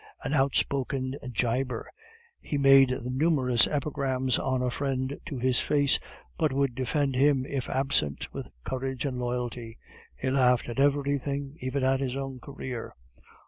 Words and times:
An 0.23 0.33
outspoken 0.33 1.13
giber, 1.31 1.85
he 2.39 2.57
made 2.57 2.91
numberless 3.05 3.67
epigrams 3.67 4.39
on 4.39 4.63
a 4.63 4.71
friend 4.71 5.19
to 5.27 5.37
his 5.37 5.59
face; 5.59 5.99
but 6.39 6.51
would 6.51 6.73
defend 6.73 7.13
him, 7.13 7.45
if 7.45 7.69
absent, 7.69 8.27
with 8.33 8.47
courage 8.63 9.05
and 9.05 9.19
loyalty. 9.19 9.77
He 10.17 10.31
laughed 10.31 10.67
at 10.69 10.79
everything, 10.79 11.55
even 11.59 11.83
at 11.83 11.99
his 11.99 12.15
own 12.15 12.39
career. 12.39 12.95